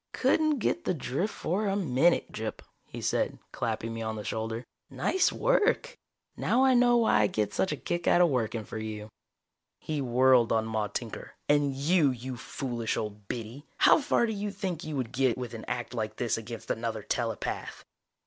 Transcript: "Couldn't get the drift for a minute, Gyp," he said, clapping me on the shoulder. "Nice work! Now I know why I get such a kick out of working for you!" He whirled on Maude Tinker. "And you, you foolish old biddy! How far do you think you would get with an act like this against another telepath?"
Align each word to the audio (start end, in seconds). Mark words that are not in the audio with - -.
"Couldn't 0.13 0.57
get 0.57 0.83
the 0.83 0.95
drift 0.95 1.31
for 1.31 1.67
a 1.67 1.75
minute, 1.75 2.31
Gyp," 2.31 2.61
he 2.87 3.01
said, 3.03 3.37
clapping 3.51 3.93
me 3.93 4.01
on 4.01 4.15
the 4.15 4.23
shoulder. 4.23 4.63
"Nice 4.89 5.31
work! 5.31 5.95
Now 6.35 6.63
I 6.63 6.73
know 6.73 6.97
why 6.97 7.19
I 7.19 7.27
get 7.27 7.53
such 7.53 7.71
a 7.71 7.77
kick 7.77 8.07
out 8.07 8.19
of 8.19 8.29
working 8.29 8.65
for 8.65 8.79
you!" 8.79 9.09
He 9.79 10.01
whirled 10.01 10.51
on 10.51 10.65
Maude 10.65 10.95
Tinker. 10.95 11.35
"And 11.47 11.75
you, 11.75 12.09
you 12.09 12.35
foolish 12.35 12.97
old 12.97 13.27
biddy! 13.27 13.67
How 13.77 14.01
far 14.01 14.25
do 14.25 14.33
you 14.33 14.49
think 14.49 14.83
you 14.83 14.95
would 14.95 15.11
get 15.11 15.37
with 15.37 15.53
an 15.53 15.65
act 15.67 15.93
like 15.93 16.15
this 16.15 16.35
against 16.35 16.71
another 16.71 17.03
telepath?" 17.03 17.85